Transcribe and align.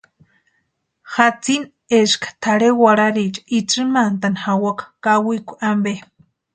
Jatsini 1.15 1.97
eska 1.99 2.29
tʼarhe 2.41 2.69
warhariecha 2.81 3.41
intsïmantani 3.57 4.41
jawaka 4.43 4.83
kawikwa 5.03 5.53
ampe. 5.69 5.91